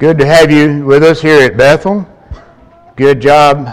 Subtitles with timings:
[0.00, 2.08] Good to have you with us here at Bethel.
[2.96, 3.70] Good job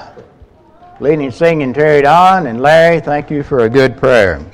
[1.00, 2.48] leading, singing, Terry Don.
[2.48, 4.46] And Larry, thank you for a good prayer.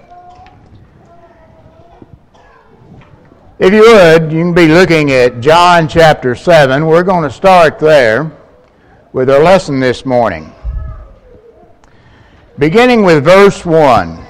[3.57, 6.85] If you would, you can be looking at John chapter 7.
[6.85, 8.31] We're going to start there
[9.11, 10.53] with our lesson this morning.
[12.59, 14.23] Beginning with verse 1.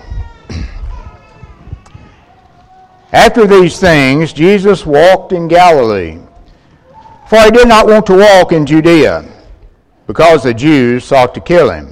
[3.12, 6.22] After these things, Jesus walked in Galilee
[7.34, 9.26] for he did not want to walk in Judea,
[10.06, 11.92] because the Jews sought to kill him.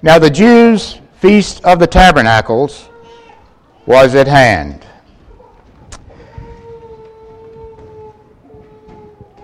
[0.00, 2.88] Now the Jews' feast of the tabernacles
[3.84, 4.86] was at hand.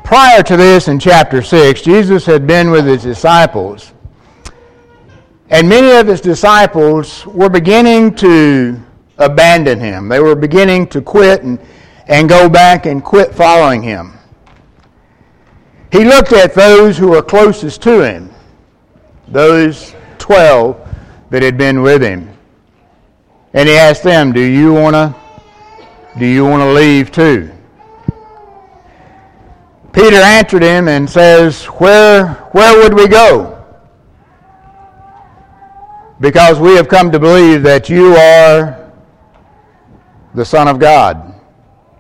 [0.05, 3.93] Prior to this, in chapter 6, Jesus had been with his disciples,
[5.51, 8.81] and many of his disciples were beginning to
[9.19, 10.09] abandon him.
[10.09, 11.59] They were beginning to quit and,
[12.07, 14.21] and go back and quit following him.
[15.93, 18.31] He looked at those who were closest to him,
[19.29, 20.75] those 12
[21.29, 22.31] that had been with him.
[23.53, 25.15] And he asked them, "Do you want to
[26.19, 27.51] do you want to leave too?"
[29.93, 33.59] Peter answered him and says, "Where where would we go?"
[36.21, 38.79] Because we have come to believe that you are
[40.35, 41.35] the Son of God,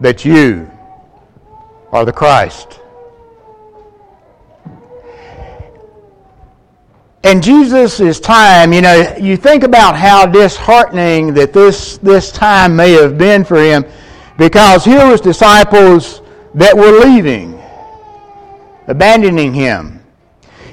[0.01, 0.71] that you
[1.93, 2.79] are the Christ.
[7.25, 12.93] And Jesus' time, you know, you think about how disheartening that this, this time may
[12.93, 13.85] have been for him
[14.39, 16.21] because here was disciples
[16.55, 17.63] that were leaving,
[18.89, 20.03] abandoning him.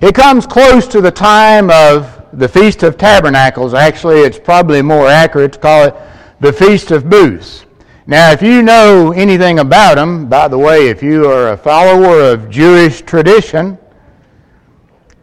[0.02, 3.76] It comes close to the time of the Feast of Tabernacles.
[3.76, 5.96] Actually, it's probably more accurate to call it
[6.40, 7.66] the Feast of Booths.
[8.08, 12.22] Now, if you know anything about them, by the way, if you are a follower
[12.22, 13.78] of Jewish tradition,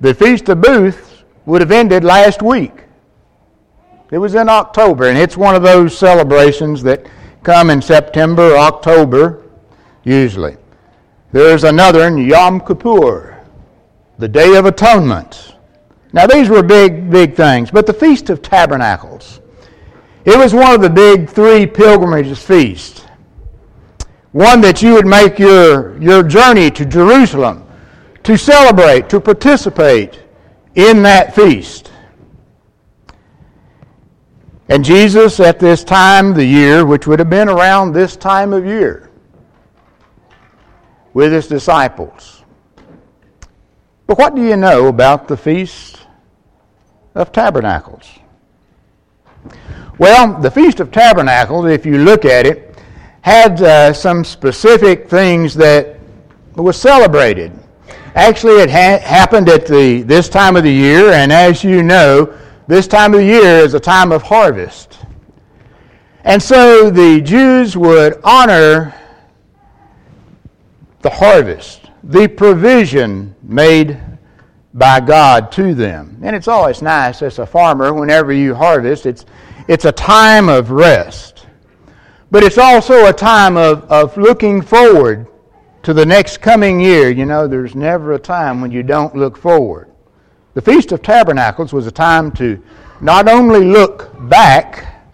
[0.00, 1.05] the Feast of Booths
[1.46, 2.82] would have ended last week.
[4.10, 7.06] It was in October, and it's one of those celebrations that
[7.42, 9.42] come in September or October,
[10.04, 10.56] usually.
[11.32, 13.40] There's another in Yom Kippur,
[14.18, 15.54] the Day of Atonement.
[16.12, 19.40] Now, these were big, big things, but the Feast of Tabernacles,
[20.24, 23.04] it was one of the big three pilgrimages feasts.
[24.32, 27.64] One that you would make your, your journey to Jerusalem
[28.22, 30.20] to celebrate, to participate
[30.76, 31.90] in that feast.
[34.68, 38.52] And Jesus, at this time of the year, which would have been around this time
[38.52, 39.10] of year,
[41.14, 42.44] with his disciples.
[44.06, 45.98] But what do you know about the Feast
[47.14, 48.08] of Tabernacles?
[49.98, 52.78] Well, the Feast of Tabernacles, if you look at it,
[53.22, 55.98] had uh, some specific things that
[56.54, 57.52] were celebrated.
[58.16, 62.34] Actually, it ha- happened at the, this time of the year, and as you know,
[62.66, 64.98] this time of the year is a time of harvest.
[66.24, 68.94] And so the Jews would honor
[71.02, 74.00] the harvest, the provision made
[74.72, 76.18] by God to them.
[76.22, 79.26] And it's always nice as a farmer, whenever you harvest, it's,
[79.68, 81.46] it's a time of rest.
[82.30, 85.26] But it's also a time of, of looking forward
[85.86, 89.36] to the next coming year, you know, there's never a time when you don't look
[89.36, 89.88] forward.
[90.54, 92.60] The Feast of Tabernacles was a time to
[93.00, 95.06] not only look back,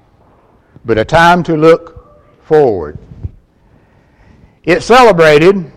[0.86, 2.96] but a time to look forward.
[4.62, 5.70] It celebrated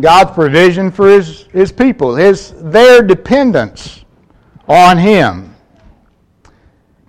[0.00, 4.06] God's provision for his, his people, his, their dependence
[4.66, 5.54] on Him.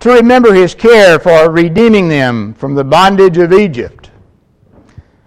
[0.00, 4.10] To remember His care for redeeming them from the bondage of Egypt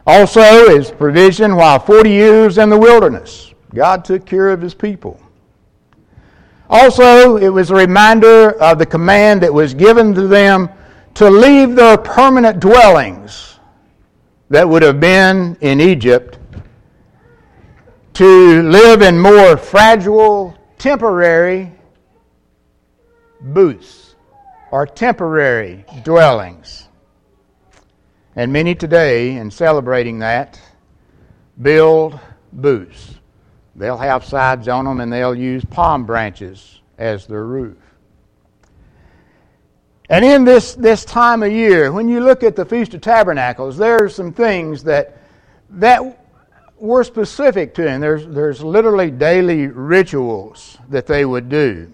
[0.10, 3.54] also, his provision while 40 years in the wilderness.
[3.76, 5.22] God took care of his people.
[6.68, 10.68] Also, it was a reminder of the command that was given to them
[11.14, 13.60] to leave their permanent dwellings
[14.50, 16.40] that would have been in Egypt
[18.14, 21.72] to live in more fragile, temporary
[23.42, 24.16] booths
[24.72, 26.89] or temporary dwellings.
[28.40, 30.58] And many today, in celebrating that,
[31.62, 32.18] build
[32.54, 33.16] booths.
[33.76, 37.76] They'll have sides on them and they'll use palm branches as their roof.
[40.10, 43.76] And in this, this time of year, when you look at the Feast of Tabernacles,
[43.76, 45.18] there are some things that,
[45.72, 46.26] that
[46.78, 48.00] were specific to them.
[48.00, 51.92] There's, there's literally daily rituals that they would do.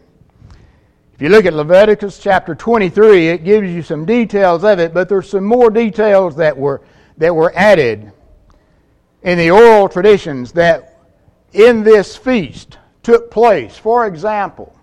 [1.15, 5.07] If you look at Leviticus chapter 23, it gives you some details of it, but
[5.07, 6.81] there's some more details that were,
[7.17, 8.11] that were added.
[9.23, 10.99] in the oral traditions that
[11.53, 13.77] in this feast took place.
[13.77, 14.77] For example,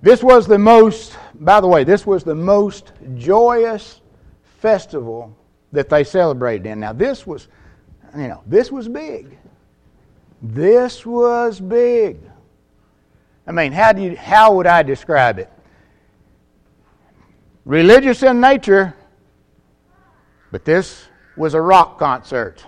[0.00, 4.00] this was the most, by the way, this was the most joyous
[4.60, 5.36] festival
[5.72, 6.78] that they celebrated in.
[6.78, 7.48] Now, this was,
[8.16, 9.36] you know, this was big.
[10.40, 12.18] This was big.
[13.46, 15.50] I mean, how, do you, how would I describe it?
[17.64, 18.94] Religious in nature,
[20.50, 21.06] but this
[21.36, 22.64] was a rock concert.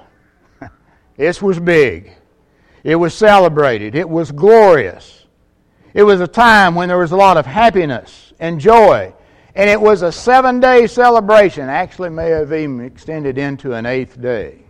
[1.16, 2.12] this was big.
[2.82, 3.94] It was celebrated.
[3.94, 5.26] It was glorious.
[5.92, 9.14] It was a time when there was a lot of happiness and joy.
[9.54, 11.68] And it was a seven day celebration.
[11.68, 14.65] Actually, may have even extended into an eighth day.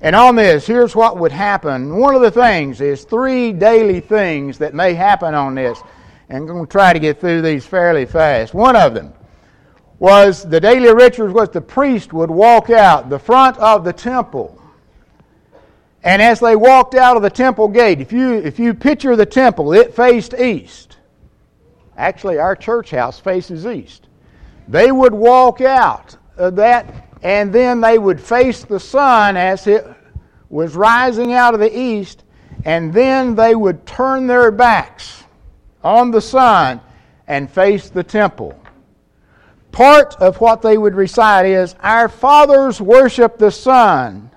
[0.00, 1.96] And on this, here's what would happen.
[1.96, 5.80] One of the things is three daily things that may happen on this.
[6.28, 8.52] And I'm going to try to get through these fairly fast.
[8.52, 9.12] One of them
[9.98, 14.60] was the daily rituals was the priest would walk out the front of the temple.
[16.02, 19.26] And as they walked out of the temple gate, if you, if you picture the
[19.26, 20.98] temple, it faced east.
[21.96, 24.08] Actually, our church house faces east.
[24.68, 29.86] They would walk out of that and then they would face the sun as it
[30.48, 32.24] was rising out of the east,
[32.64, 35.24] and then they would turn their backs
[35.82, 36.80] on the sun
[37.26, 38.58] and face the temple.
[39.72, 44.30] Part of what they would recite is Our fathers worship the sun,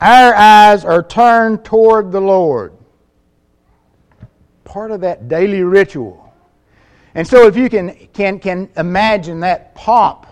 [0.00, 2.72] our eyes are turned toward the Lord.
[4.64, 6.22] Part of that daily ritual.
[7.14, 10.26] And so, if you can, can, can imagine that pomp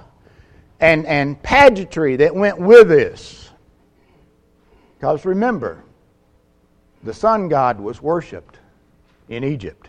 [0.85, 3.49] and, and pageantry that went with this.
[4.99, 5.83] Because remember,
[7.03, 8.59] the sun god was worshipped
[9.31, 9.89] in Egypt.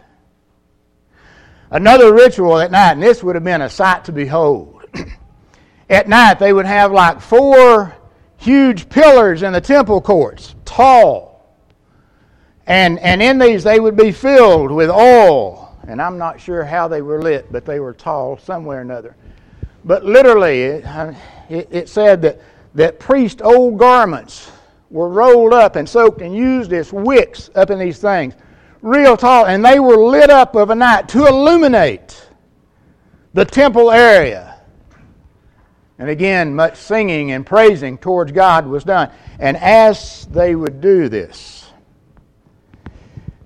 [1.70, 4.86] Another ritual at night, and this would have been a sight to behold.
[5.90, 7.94] at night, they would have like four
[8.38, 11.58] huge pillars in the temple courts, tall.
[12.68, 15.78] And, and in these, they would be filled with oil.
[15.90, 19.18] And I'm not sure how they were lit, but they were tall somewhere or another.
[19.86, 20.84] But literally, it,
[21.48, 22.42] it said that,
[22.74, 24.52] that priest old garments
[24.90, 28.34] were rolled up and soaked and used as wicks up in these things.
[28.82, 29.46] Real tall.
[29.46, 32.30] And they were lit up of a night to illuminate
[33.34, 34.58] the temple area.
[36.00, 39.12] And again, much singing and praising towards God was done.
[39.40, 41.70] And as they would do this,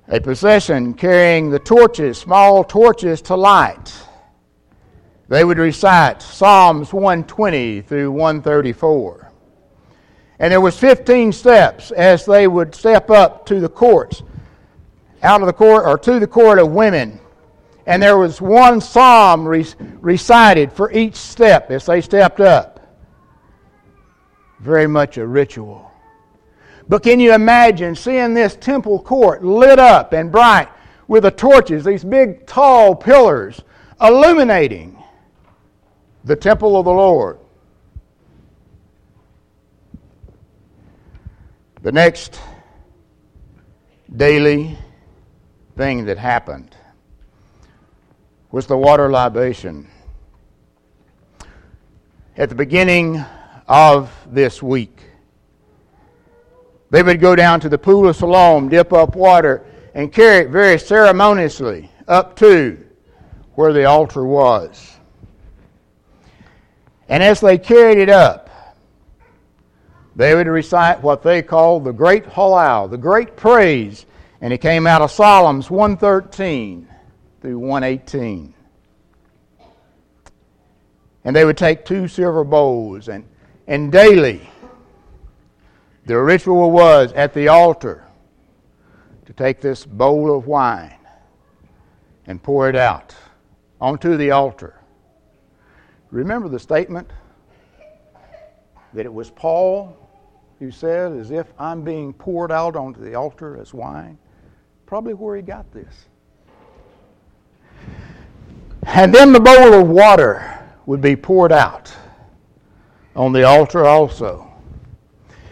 [0.07, 3.93] a procession carrying the torches, small torches to light,
[5.29, 9.31] they would recite Psalms 120 through 134.
[10.39, 14.23] And there was 15 steps as they would step up to the courts,
[15.21, 17.19] out of the court or to the court of women.
[17.85, 19.65] And there was one psalm re-
[19.99, 22.79] recited for each step as they stepped up.
[24.59, 25.91] Very much a ritual.
[26.87, 30.69] But can you imagine seeing this temple court lit up and bright
[31.07, 33.61] with the torches, these big tall pillars
[34.01, 34.98] illuminating
[36.23, 37.39] the temple of the Lord.
[41.81, 42.39] The next
[44.15, 44.77] daily
[45.77, 46.75] thing that happened
[48.51, 49.87] was the water libation.
[52.35, 53.23] At the beginning
[53.67, 55.03] of this week,
[56.89, 60.49] they would go down to the pool of Siloam, dip up water, and carry it
[60.49, 62.83] very ceremoniously up to
[63.55, 64.98] where the altar was.
[67.09, 68.49] And as they carried it up,
[70.15, 74.05] they would recite what they called the great Hallel, the great praise,
[74.41, 76.87] and it came out of Psalms 113
[77.41, 78.53] through 118.
[81.23, 83.25] And they would take two silver bowls, and,
[83.67, 84.49] and daily
[86.05, 88.03] the ritual was at the altar
[89.25, 90.97] to take this bowl of wine
[92.25, 93.15] and pour it out
[93.79, 94.78] onto the altar.
[96.11, 97.09] Remember the statement
[98.93, 99.95] that it was Paul
[100.57, 104.17] who said, as if I'm being poured out onto the altar as wine?
[104.85, 106.07] Probably where he got this.
[108.83, 111.93] And then the bowl of water would be poured out
[113.15, 114.51] on the altar also.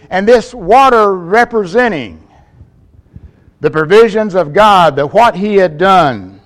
[0.10, 2.28] And this water representing
[3.60, 6.42] the provisions of God, that what He had done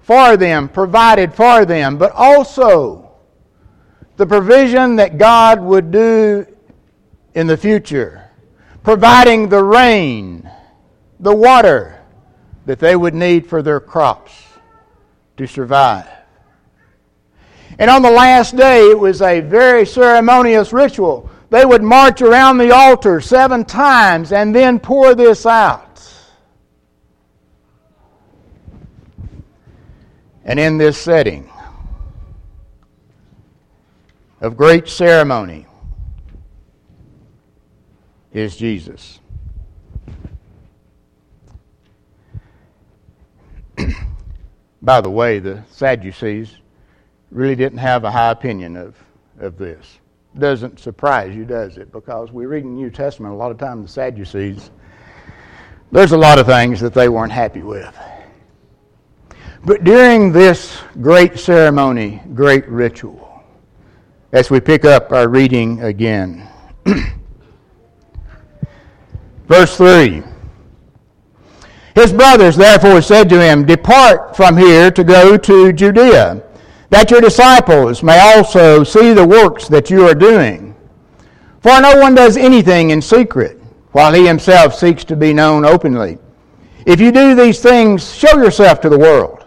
[0.00, 3.09] for them, provided for them, but also
[4.20, 6.46] the provision that God would do
[7.32, 8.28] in the future,
[8.82, 10.46] providing the rain,
[11.20, 11.98] the water
[12.66, 14.30] that they would need for their crops
[15.38, 16.06] to survive.
[17.78, 21.30] And on the last day, it was a very ceremonious ritual.
[21.48, 25.98] they would march around the altar seven times and then pour this out.
[30.44, 31.50] And in this setting
[34.40, 35.66] of great ceremony
[38.32, 39.18] is Jesus.
[44.82, 46.56] By the way, the Sadducees
[47.30, 48.96] really didn't have a high opinion of,
[49.38, 49.98] of this.
[50.38, 51.92] Doesn't surprise you, does it?
[51.92, 54.70] Because we read in the New Testament a lot of times the Sadducees,
[55.92, 57.96] there's a lot of things that they weren't happy with.
[59.64, 63.29] But during this great ceremony, great ritual,
[64.32, 66.48] as we pick up our reading again,
[69.48, 70.22] verse 3
[71.94, 76.42] his brothers therefore said to him, Depart from here to go to Judea,
[76.90, 80.74] that your disciples may also see the works that you are doing.
[81.60, 83.60] For no one does anything in secret,
[83.92, 86.18] while he himself seeks to be known openly.
[86.86, 89.44] If you do these things, show yourself to the world.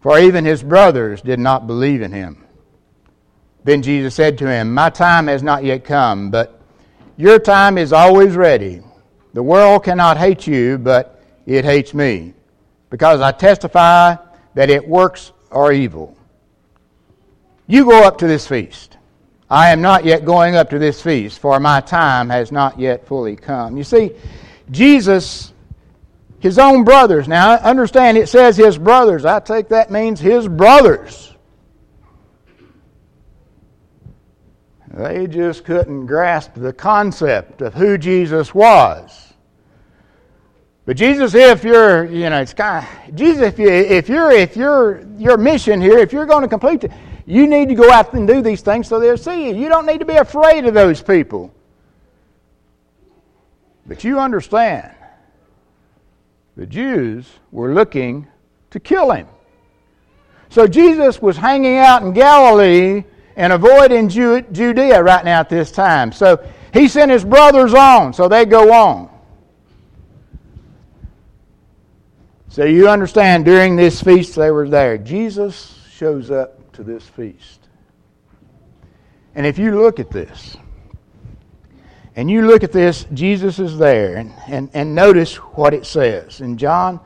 [0.00, 2.45] For even his brothers did not believe in him.
[3.66, 6.60] Then Jesus said to him, My time has not yet come, but
[7.16, 8.80] your time is always ready.
[9.32, 12.34] The world cannot hate you, but it hates me,
[12.90, 14.14] because I testify
[14.54, 16.16] that its works are evil.
[17.66, 18.98] You go up to this feast.
[19.50, 23.04] I am not yet going up to this feast, for my time has not yet
[23.08, 23.76] fully come.
[23.76, 24.12] You see,
[24.70, 25.52] Jesus,
[26.38, 29.24] his own brothers, now understand it says his brothers.
[29.24, 31.32] I take that means his brothers.
[34.88, 39.34] They just couldn't grasp the concept of who Jesus was.
[40.84, 44.56] But Jesus, if you're, you know, it's kind of, Jesus, if you if you're if
[44.56, 46.92] you're your mission here, if you're going to complete it,
[47.26, 49.56] you need to go out and do these things so they'll see you.
[49.56, 51.52] You don't need to be afraid of those people.
[53.84, 54.94] But you understand,
[56.56, 58.28] the Jews were looking
[58.70, 59.26] to kill him.
[60.50, 63.02] So Jesus was hanging out in Galilee
[63.36, 66.10] and avoiding Judea right now at this time.
[66.10, 69.10] So he sent his brothers on, so they go on.
[72.48, 74.96] So you understand, during this feast they were there.
[74.96, 77.60] Jesus shows up to this feast.
[79.34, 80.56] And if you look at this,
[82.14, 84.16] and you look at this, Jesus is there.
[84.16, 86.98] And, and, and notice what it says in John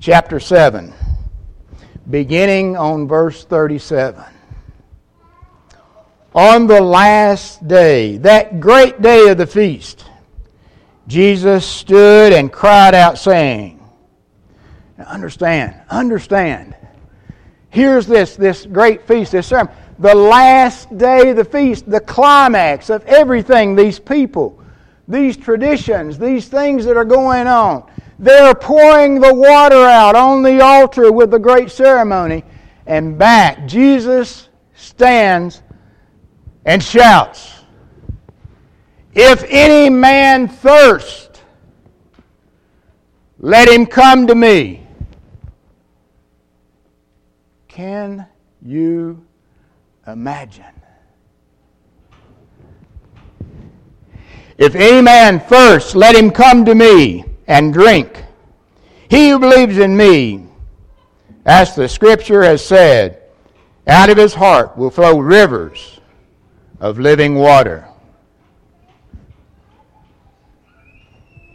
[0.00, 0.92] chapter 7,
[2.10, 4.24] beginning on verse 37.
[6.34, 10.04] On the last day, that great day of the feast,
[11.06, 13.82] Jesus stood and cried out, saying,
[14.98, 16.74] now understand, understand.
[17.70, 19.72] Here's this, this great feast, this sermon.
[19.98, 24.62] The last day of the feast, the climax of everything, these people,
[25.06, 27.90] these traditions, these things that are going on.
[28.18, 32.44] They're pouring the water out on the altar with the great ceremony.
[32.86, 35.62] And back, Jesus stands
[36.64, 37.62] and shouts,
[39.14, 41.42] If any man thirst,
[43.38, 44.88] let him come to me
[47.78, 48.26] can
[48.60, 49.24] you
[50.04, 50.64] imagine?
[54.56, 58.24] If any man thirst, let him come to me and drink.
[59.08, 60.48] He who believes in me,
[61.46, 63.22] as the scripture has said,
[63.86, 65.97] out of his heart will flow rivers
[66.80, 67.88] of living water.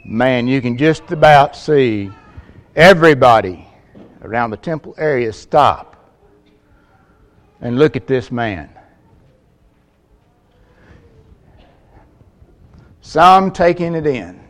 [0.05, 2.11] Man, you can just about see
[2.75, 3.67] everybody
[4.21, 5.93] around the temple area stop
[7.61, 8.69] and look at this man.
[13.01, 14.41] Some taking it in.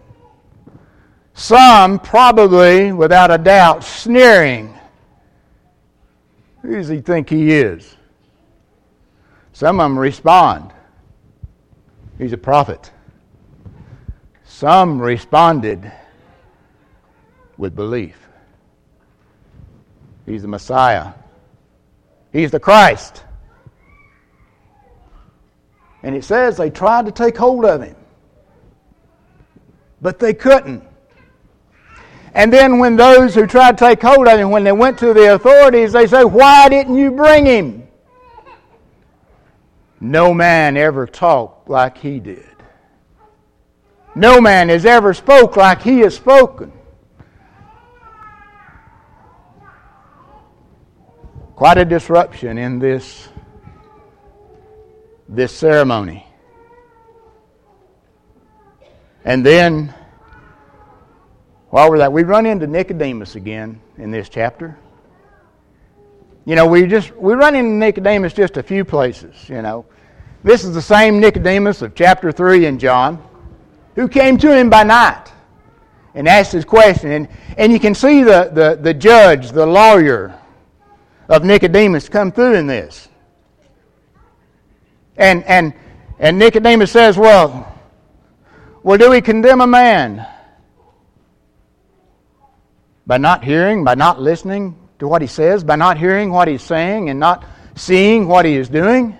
[1.36, 4.74] Some probably, without a doubt, sneering.
[6.62, 7.96] Who does he think he is?
[9.54, 10.74] Some of them respond.
[12.18, 12.92] He's a prophet.
[14.44, 15.92] Some responded
[17.58, 18.18] with belief.
[20.26, 21.14] He's the Messiah.
[22.32, 23.24] He's the Christ.
[26.02, 27.96] And it says they tried to take hold of him,
[30.02, 30.84] but they couldn't.
[32.34, 35.14] And then when those who tried to take hold of him, when they went to
[35.14, 37.83] the authorities, they say, Why didn't you bring him?
[40.04, 42.46] No man ever talked like he did.
[44.14, 46.72] No man has ever spoke like he has spoken.
[51.64, 53.30] quite a disruption in this,
[55.30, 56.26] this ceremony.
[59.24, 59.94] And then,
[61.70, 64.78] while we're that, we run into Nicodemus again in this chapter.
[66.46, 69.86] You know, we just we run into Nicodemus just a few places, you know.
[70.44, 73.24] This is the same Nicodemus of chapter 3 in John,
[73.96, 75.32] who came to him by night
[76.16, 77.12] and asked his question.
[77.12, 80.38] And, and you can see the, the, the judge, the lawyer
[81.30, 83.08] of Nicodemus come through in this.
[85.16, 85.74] And, and,
[86.20, 87.74] and Nicodemus says, Well,
[88.84, 90.28] well, do we condemn a man
[93.08, 96.62] by not hearing, by not listening to what he says, by not hearing what he's
[96.62, 97.44] saying, and not
[97.76, 99.18] seeing what he is doing?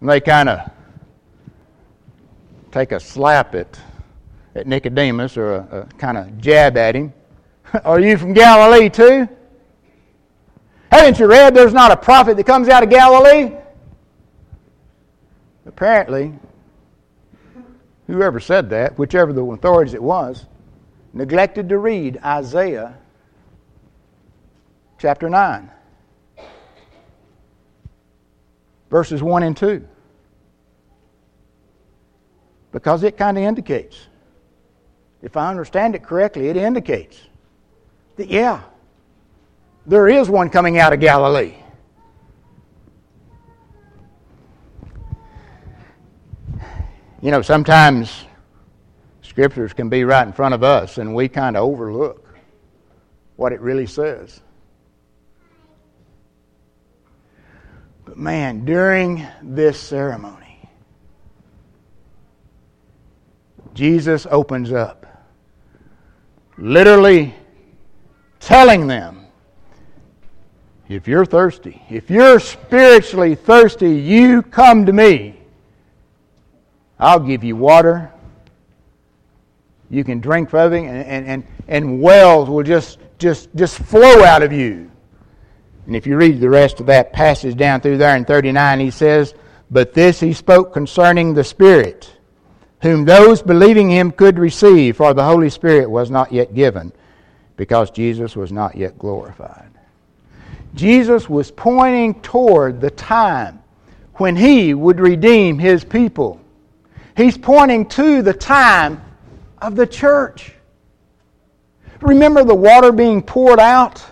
[0.00, 0.70] And they kind of
[2.70, 3.76] take a slap at,
[4.54, 7.12] at Nicodemus or a, a kind of jab at him.
[7.84, 9.28] Are you from Galilee too?
[10.92, 13.56] Haven't you read there's not a prophet that comes out of Galilee?
[15.66, 16.34] Apparently,
[18.06, 20.46] whoever said that, whichever the authorities it was,
[21.12, 22.96] neglected to read Isaiah
[24.98, 25.70] chapter 9,
[28.90, 29.88] verses 1 and 2
[32.72, 34.08] because it kind of indicates,
[35.22, 37.20] if I understand it correctly, it indicates
[38.16, 38.62] that, yeah,
[39.86, 41.54] there is one coming out of Galilee.
[47.20, 48.24] You know, sometimes
[49.32, 52.36] scriptures can be right in front of us and we kind of overlook
[53.36, 54.42] what it really says.
[58.04, 60.68] But man, during this ceremony,
[63.72, 65.06] Jesus opens up,
[66.58, 67.34] literally
[68.38, 69.24] telling them
[70.90, 75.40] if you're thirsty, if you're spiritually thirsty, you come to me.
[76.98, 78.11] I'll give you water.
[79.92, 84.24] You can drink from it, and, and, and, and wells will just, just, just flow
[84.24, 84.90] out of you.
[85.86, 88.90] And if you read the rest of that passage down through there in 39, he
[88.90, 89.34] says,
[89.70, 92.10] But this he spoke concerning the Spirit
[92.82, 96.92] whom those believing him could receive, for the Holy Spirit was not yet given,
[97.56, 99.70] because Jesus was not yet glorified.
[100.74, 103.62] Jesus was pointing toward the time
[104.14, 106.40] when he would redeem his people.
[107.16, 109.00] He's pointing to the time
[109.62, 110.52] of the church.
[112.00, 114.04] Remember the water being poured out?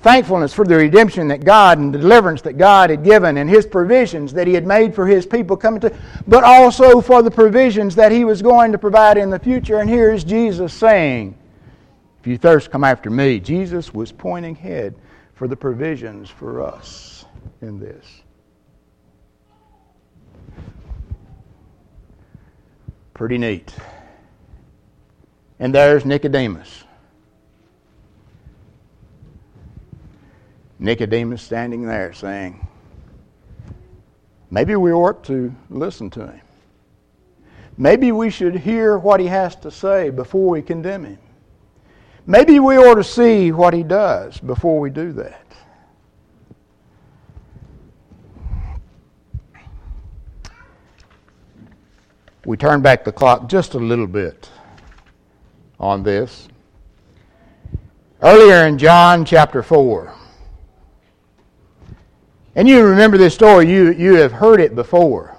[0.00, 3.66] thankfulness for the redemption that God and the deliverance that God had given and His
[3.66, 5.94] provisions that He had made for His people coming to,
[6.26, 9.80] but also for the provisions that He was going to provide in the future.
[9.80, 11.36] And here is Jesus saying,
[12.20, 13.40] If you thirst, come after me.
[13.40, 14.94] Jesus was pointing ahead
[15.34, 17.24] for the provisions for us
[17.60, 18.06] in this.
[23.14, 23.74] Pretty neat.
[25.60, 26.84] And there's Nicodemus.
[30.78, 32.66] Nicodemus standing there saying,
[34.50, 36.40] Maybe we ought to listen to him.
[37.76, 41.18] Maybe we should hear what he has to say before we condemn him.
[42.26, 45.44] Maybe we ought to see what he does before we do that.
[52.44, 54.48] We turn back the clock just a little bit
[55.78, 56.48] on this.
[58.20, 60.14] Earlier in John chapter 4,
[62.56, 65.36] and you remember this story, you, you have heard it before.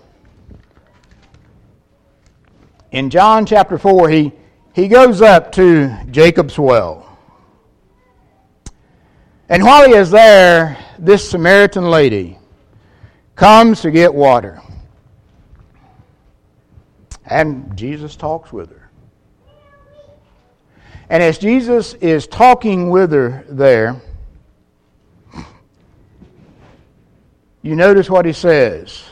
[2.92, 4.32] In John chapter 4, he,
[4.74, 7.18] he goes up to Jacob's well.
[9.50, 12.38] And while he is there, this Samaritan lady
[13.36, 14.62] comes to get water.
[17.26, 18.79] And Jesus talks with her.
[21.10, 24.00] And as Jesus is talking with her there,
[27.64, 29.04] you notice what he says.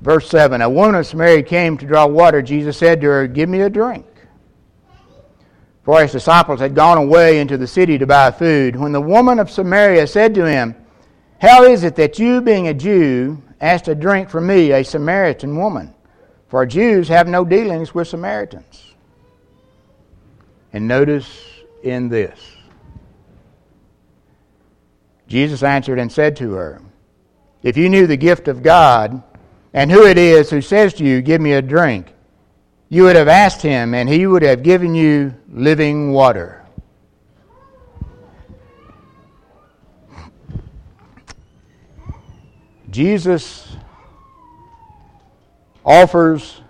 [0.00, 2.40] Verse 7 A woman of Samaria came to draw water.
[2.40, 4.06] Jesus said to her, Give me a drink.
[5.82, 8.76] For his disciples had gone away into the city to buy food.
[8.76, 10.76] When the woman of Samaria said to him,
[11.40, 15.56] How is it that you, being a Jew, ask a drink from me, a Samaritan
[15.56, 15.92] woman?
[16.48, 18.85] For Jews have no dealings with Samaritans.
[20.72, 21.28] And notice
[21.82, 22.56] in this
[25.28, 26.80] Jesus answered and said to her,
[27.62, 29.22] If you knew the gift of God
[29.72, 32.12] and who it is who says to you, Give me a drink,
[32.88, 36.62] you would have asked him, and he would have given you living water.
[42.90, 43.76] Jesus
[45.84, 46.62] offers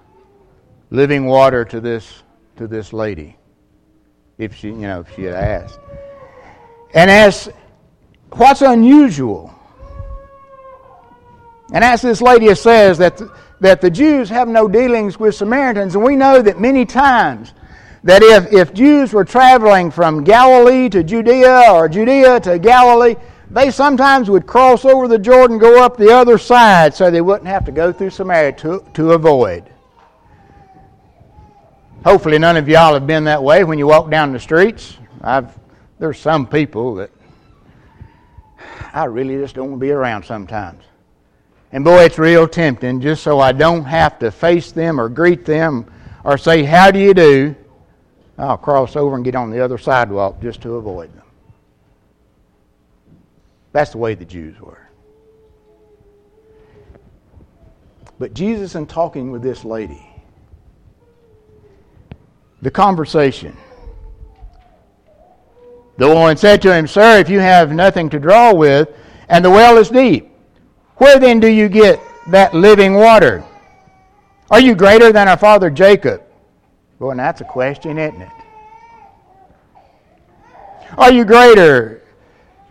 [0.90, 2.22] living water to this
[2.56, 3.35] to this lady
[4.38, 5.78] if she you know if she had asked
[6.94, 7.48] and as
[8.32, 9.52] what's unusual
[11.72, 13.20] and as this lady says that
[13.60, 17.54] that the Jews have no dealings with Samaritans and we know that many times
[18.04, 23.16] that if, if Jews were traveling from Galilee to Judea or Judea to Galilee
[23.50, 27.46] they sometimes would cross over the Jordan, go up the other side so they wouldn't
[27.46, 29.70] have to go through Samaria to, to avoid.
[32.06, 34.96] Hopefully, none of y'all have been that way when you walk down the streets.
[35.22, 35.58] I've,
[35.98, 37.10] there's some people that
[38.92, 40.84] I really just don't want to be around sometimes.
[41.72, 45.44] And boy, it's real tempting just so I don't have to face them or greet
[45.44, 45.92] them
[46.22, 47.56] or say, How do you do?
[48.38, 51.26] I'll cross over and get on the other sidewalk just to avoid them.
[53.72, 54.88] That's the way the Jews were.
[58.20, 60.06] But Jesus, in talking with this lady,
[62.66, 63.56] the conversation,
[65.98, 68.88] the woman said to him, Sir, if you have nothing to draw with,
[69.28, 70.32] and the well is deep,
[70.96, 73.44] where then do you get that living water?
[74.50, 76.24] Are you greater than our father Jacob?
[76.98, 78.32] Boy, and that's a question, isn't it?
[80.98, 82.02] Are you greater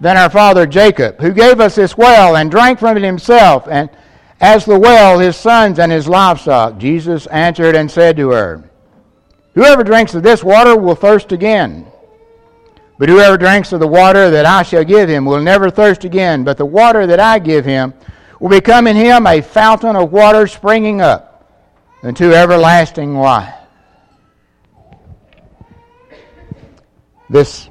[0.02, 3.90] than our father Jacob, who gave us this well and drank from it himself, and
[4.42, 6.78] as the well his sons and his livestock.
[6.80, 8.70] Jesus answered and said to her,
[9.56, 11.88] Whoever drinks of this water will thirst again.
[12.98, 16.44] But whoever drinks of the water that I shall give him will never thirst again,
[16.44, 17.94] but the water that I give him
[18.40, 21.52] will become in him a fountain of water springing up
[22.04, 23.54] unto everlasting life.
[27.30, 27.70] This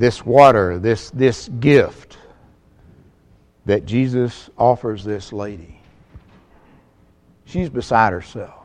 [0.00, 2.16] this water, this, this gift
[3.66, 5.78] that Jesus offers this lady.
[7.44, 8.59] She's beside herself.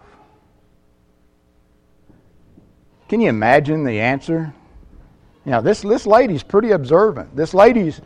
[3.07, 4.53] Can you imagine the answer?
[5.45, 7.35] Now, this, this lady's pretty observant.
[7.35, 8.01] This lady's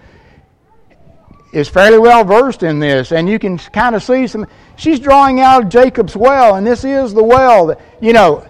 [1.52, 4.46] is fairly well versed in this, and you can kind of see some.
[4.76, 8.46] She's drawing out Jacob's well, and this is the well that, you know,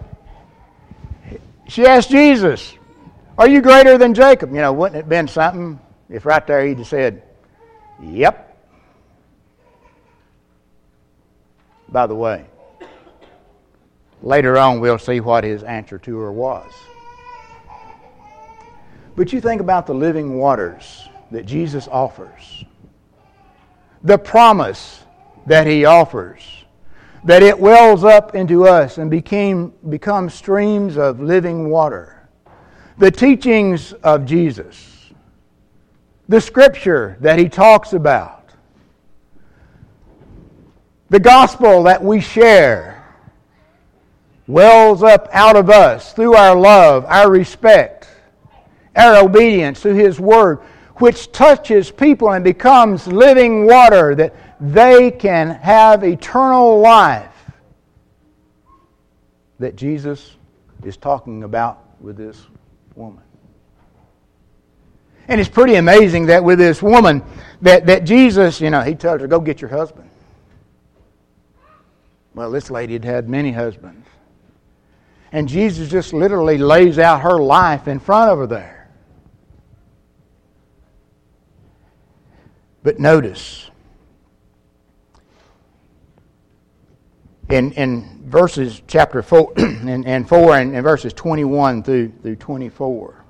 [1.68, 2.74] she asked Jesus,
[3.38, 4.50] are you greater than Jacob?
[4.52, 7.24] You know, wouldn't it have been something if right there he'd have said,
[8.02, 8.46] Yep.
[11.90, 12.46] By the way,
[14.22, 16.72] later on we'll see what his answer to her was.
[19.16, 22.64] But you think about the living waters that Jesus offers,
[24.04, 25.04] the promise
[25.46, 26.42] that he offers,
[27.26, 32.30] that it wells up into us and became, becomes streams of living water.
[32.98, 35.12] The teachings of Jesus,
[36.30, 38.52] the scripture that he talks about,
[41.10, 42.99] the gospel that we share
[44.50, 48.10] wells up out of us through our love, our respect,
[48.96, 50.58] our obedience to his word,
[50.96, 57.32] which touches people and becomes living water that they can have eternal life
[59.60, 60.36] that Jesus
[60.84, 62.48] is talking about with this
[62.96, 63.24] woman.
[65.28, 67.22] And it's pretty amazing that with this woman,
[67.62, 70.10] that, that Jesus, you know, he tells her, go get your husband.
[72.34, 74.08] Well, this lady had had many husbands.
[75.32, 78.90] And Jesus just literally lays out her life in front of her there.
[82.82, 83.70] But notice,
[87.50, 93.26] in, in verses chapter 4 and, and 4 and, and verses 21 through, through 24.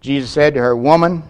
[0.00, 1.22] Jesus said to her, Woman,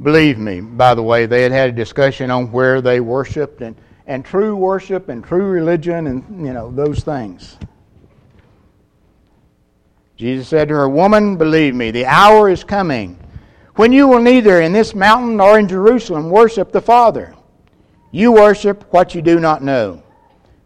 [0.00, 0.60] believe me.
[0.60, 4.56] By the way, they had had a discussion on where they worshiped and, and true
[4.56, 7.56] worship and true religion and, you know, those things.
[10.16, 13.18] Jesus said to her, Woman, believe me, the hour is coming
[13.74, 17.34] when you will neither in this mountain nor in Jerusalem worship the Father.
[18.10, 20.02] You worship what you do not know.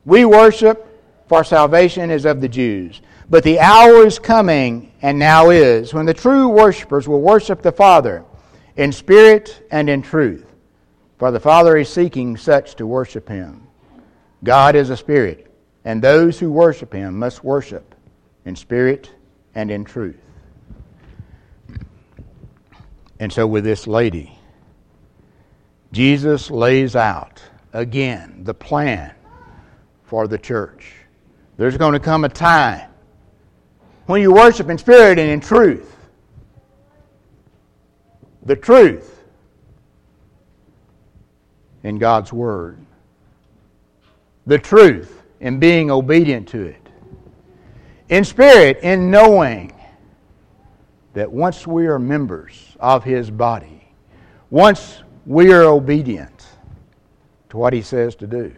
[0.04, 0.82] We worship,
[1.28, 3.00] for salvation is of the Jews.
[3.30, 7.72] But the hour is coming, and now is, when the true worshippers will worship the
[7.72, 8.24] Father
[8.76, 10.45] in spirit and in truth.
[11.18, 13.66] For the Father is seeking such to worship him.
[14.44, 15.50] God is a spirit,
[15.84, 17.94] and those who worship him must worship
[18.44, 19.10] in spirit
[19.54, 20.20] and in truth.
[23.18, 24.38] And so, with this lady,
[25.92, 29.14] Jesus lays out again the plan
[30.04, 30.92] for the church.
[31.56, 32.90] There's going to come a time
[34.04, 35.96] when you worship in spirit and in truth.
[38.44, 39.15] The truth.
[41.86, 42.84] In God's Word,
[44.44, 46.88] the truth, and being obedient to it,
[48.08, 49.72] in spirit, in knowing
[51.14, 53.86] that once we are members of His body,
[54.50, 56.48] once we are obedient
[57.50, 58.52] to what He says to do,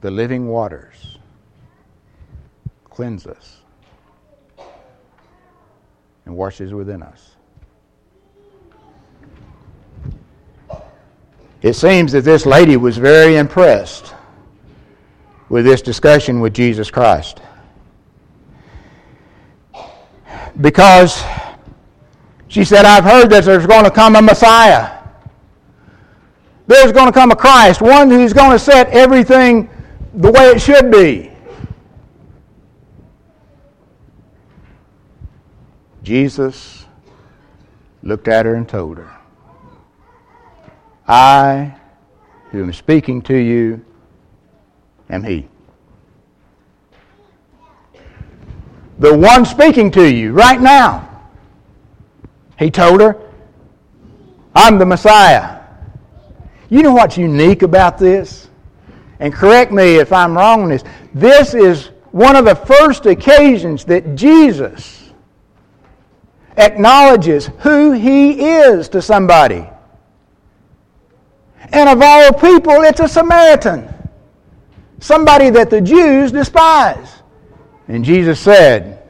[0.00, 1.18] the living waters
[2.84, 3.60] cleanse us
[6.24, 7.36] and washes within us.
[11.62, 14.14] It seems that this lady was very impressed
[15.48, 17.40] with this discussion with Jesus Christ.
[20.60, 21.22] Because
[22.48, 24.98] she said, I've heard that there's going to come a Messiah.
[26.66, 29.70] There's going to come a Christ, one who's going to set everything
[30.14, 31.30] the way it should be.
[36.02, 36.86] Jesus
[38.02, 39.16] looked at her and told her,
[41.06, 41.74] I,
[42.50, 43.84] who am speaking to you,
[45.10, 45.48] am He.
[48.98, 51.08] The one speaking to you right now.
[52.58, 53.16] He told her,
[54.54, 55.60] I'm the Messiah.
[56.68, 58.48] You know what's unique about this?
[59.18, 60.84] And correct me if I'm wrong on this.
[61.14, 65.10] This is one of the first occasions that Jesus
[66.56, 69.66] acknowledges who he is to somebody.
[71.70, 73.88] And of all people, it's a Samaritan,
[74.98, 77.22] somebody that the Jews despise.
[77.88, 79.02] And Jesus said,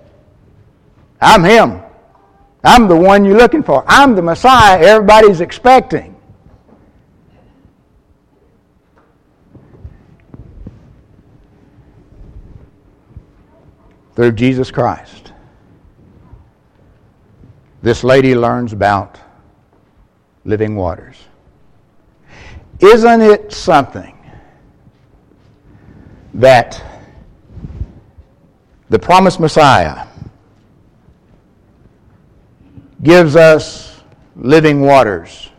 [1.20, 1.80] I'm him.
[2.64, 3.84] I'm the one you're looking for.
[3.86, 6.16] I'm the Messiah everybody's expecting.
[14.14, 15.32] Through Jesus Christ,
[17.82, 19.18] this lady learns about
[20.44, 21.16] living waters.
[22.82, 24.18] Isn't it something
[26.34, 26.82] that
[28.90, 30.08] the promised Messiah
[33.04, 34.00] gives us
[34.34, 35.50] living waters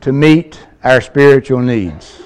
[0.00, 2.20] to meet our spiritual needs?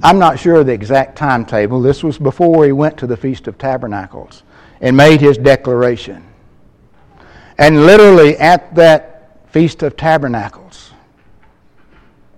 [0.00, 1.80] I'm not sure of the exact timetable.
[1.80, 4.44] This was before he went to the Feast of Tabernacles
[4.80, 6.24] and made his declaration.
[7.58, 9.05] And literally at that
[9.56, 10.92] Feast of Tabernacles,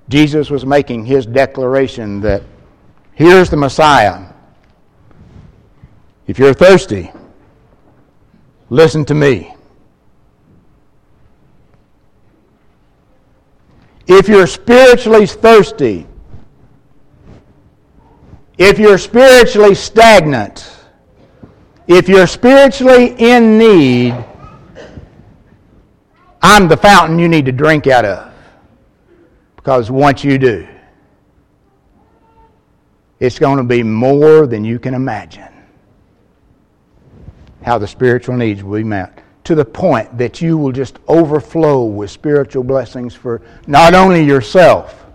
[0.09, 2.45] Jesus was making his declaration that
[3.13, 4.33] here's the Messiah.
[6.29, 7.11] If you're thirsty,
[8.71, 9.53] listen to me.
[14.07, 16.07] If you're spiritually thirsty,
[18.59, 20.71] if you're spiritually stagnant,
[21.89, 24.15] if you're spiritually in need,
[26.43, 28.33] I'm the fountain you need to drink out of.
[29.57, 30.67] Because once you do,
[33.21, 35.49] it's going to be more than you can imagine
[37.63, 41.85] how the spiritual needs will be met to the point that you will just overflow
[41.85, 45.07] with spiritual blessings for not only yourself,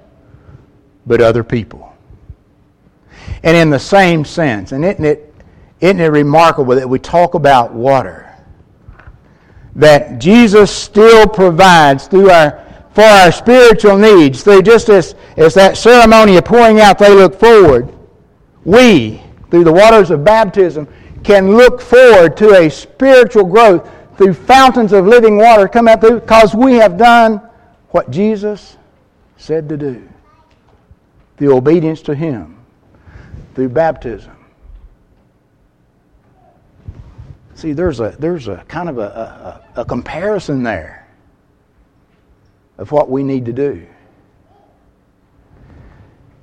[1.06, 1.96] but other people.
[3.44, 5.34] And in the same sense, and isn't it,
[5.80, 8.33] isn't it remarkable that we talk about water?
[9.76, 15.78] That Jesus still provides through our for our spiritual needs, through just as, as that
[15.78, 17.92] ceremony of pouring out they look forward,
[18.66, 20.88] we, through the waters of baptism,
[21.24, 26.20] can look forward to a spiritual growth through fountains of living water come out through
[26.20, 27.42] because we have done
[27.90, 28.78] what Jesus
[29.38, 30.08] said to do.
[31.38, 32.60] The obedience to Him
[33.56, 34.36] through baptism.
[37.64, 41.08] See, there's a, there's a kind of a, a, a comparison there
[42.78, 43.88] of what we need to do.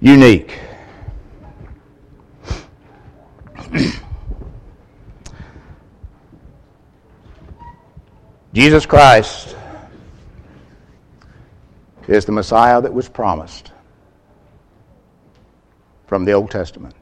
[0.00, 0.59] Unique.
[8.54, 9.54] Jesus Christ
[12.09, 13.72] is the Messiah that was promised
[16.06, 17.00] from the Old Testament.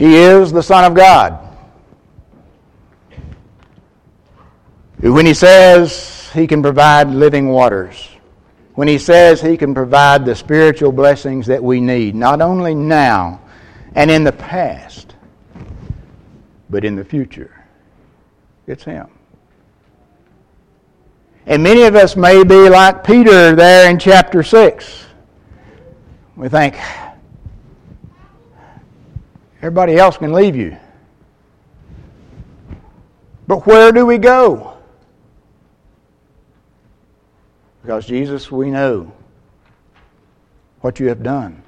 [0.00, 1.38] He is the Son of God.
[5.00, 8.08] When he says he can provide living waters,
[8.76, 13.42] when he says he can provide the spiritual blessings that we need, not only now
[13.94, 15.16] and in the past,
[16.70, 17.62] but in the future,
[18.66, 19.06] it's him.
[21.44, 25.04] And many of us may be like Peter there in chapter 6.
[26.36, 26.74] We think,
[29.62, 30.76] Everybody else can leave you.
[33.46, 34.78] But where do we go?
[37.82, 39.12] Because Jesus, we know
[40.80, 41.62] what you have done,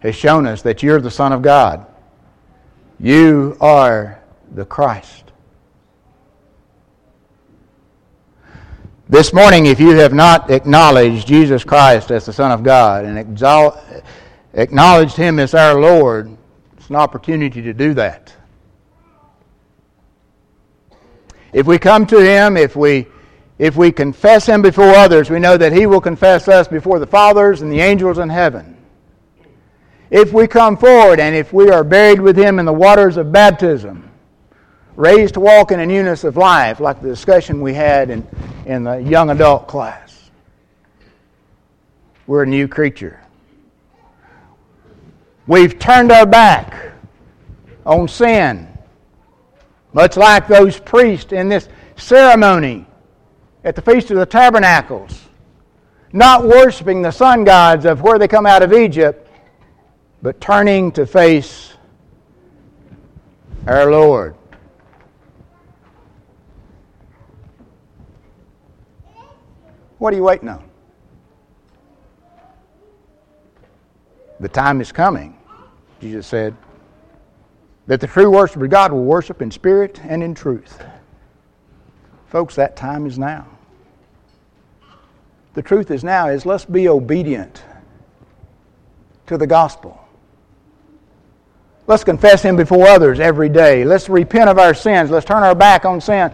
[0.00, 1.86] has shown us that you're the Son of God.
[2.98, 4.20] You are
[4.52, 5.24] the Christ.
[9.08, 13.18] This morning, if you have not acknowledged Jesus Christ as the Son of God and
[14.54, 16.36] acknowledged Him as our Lord,
[16.90, 18.34] an opportunity to do that.
[21.52, 23.06] If we come to Him, if we,
[23.58, 27.06] if we confess Him before others, we know that He will confess us before the
[27.06, 28.76] fathers and the angels in heaven.
[30.10, 33.30] If we come forward and if we are buried with Him in the waters of
[33.30, 34.10] baptism,
[34.96, 38.26] raised to walk in a newness of life, like the discussion we had in,
[38.66, 40.30] in the young adult class,
[42.26, 43.20] we're a new creature.
[45.50, 46.92] We've turned our back
[47.84, 48.68] on sin
[49.92, 52.86] much like those priests in this ceremony
[53.64, 55.20] at the Feast of the Tabernacles,
[56.12, 59.28] not worshiping the sun gods of where they come out of Egypt,
[60.22, 61.74] but turning to face
[63.66, 64.36] our Lord.
[69.98, 70.62] What are you waiting on?
[74.38, 75.36] The time is coming,
[76.00, 76.56] Jesus said
[77.86, 80.82] that the true worshiper of God will worship in spirit and in truth.
[82.28, 83.46] Folks, that time is now.
[85.54, 87.62] The truth is now is let's be obedient
[89.26, 90.02] to the gospel.
[91.86, 93.84] Let's confess Him before others every day.
[93.84, 95.10] Let's repent of our sins.
[95.10, 96.32] Let's turn our back on sin.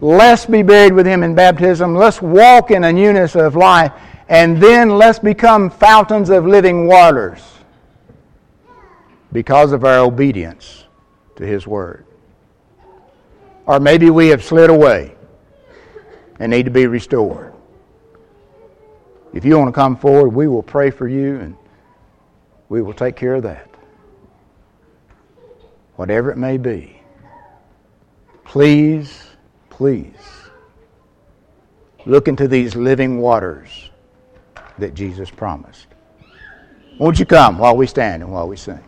[0.00, 1.94] Let's be buried with Him in baptism.
[1.94, 3.92] Let's walk in a newness of life.
[4.28, 7.57] And then let's become fountains of living waters
[9.32, 10.84] because of our obedience
[11.36, 12.04] to His Word.
[13.66, 15.14] Or maybe we have slid away
[16.38, 17.52] and need to be restored.
[19.34, 21.56] If you want to come forward, we will pray for you and
[22.68, 23.68] we will take care of that.
[25.96, 27.02] Whatever it may be.
[28.44, 29.24] Please,
[29.68, 30.14] please
[32.06, 33.90] look into these living waters
[34.78, 35.86] that Jesus promised.
[36.98, 38.82] Won't you come while we stand and while we sing?